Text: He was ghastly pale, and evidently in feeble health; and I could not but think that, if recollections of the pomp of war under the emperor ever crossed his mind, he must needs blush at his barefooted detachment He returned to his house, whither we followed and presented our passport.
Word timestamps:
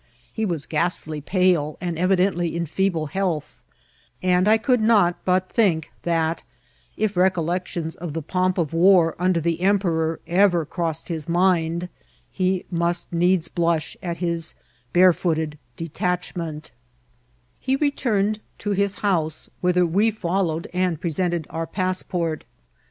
He 0.33 0.45
was 0.47 0.65
ghastly 0.65 1.21
pale, 1.21 1.77
and 1.79 1.95
evidently 1.95 2.55
in 2.55 2.65
feeble 2.65 3.05
health; 3.05 3.55
and 4.23 4.47
I 4.47 4.57
could 4.57 4.81
not 4.81 5.23
but 5.25 5.47
think 5.47 5.91
that, 6.01 6.41
if 6.97 7.15
recollections 7.15 7.93
of 7.97 8.13
the 8.13 8.23
pomp 8.23 8.57
of 8.57 8.73
war 8.73 9.15
under 9.19 9.39
the 9.39 9.61
emperor 9.61 10.19
ever 10.25 10.65
crossed 10.65 11.09
his 11.09 11.29
mind, 11.29 11.87
he 12.31 12.65
must 12.71 13.13
needs 13.13 13.47
blush 13.47 13.95
at 14.01 14.17
his 14.17 14.55
barefooted 14.91 15.59
detachment 15.77 16.71
He 17.59 17.75
returned 17.75 18.39
to 18.57 18.71
his 18.71 19.01
house, 19.01 19.51
whither 19.59 19.85
we 19.85 20.09
followed 20.09 20.67
and 20.73 20.99
presented 20.99 21.45
our 21.51 21.67
passport. 21.67 22.43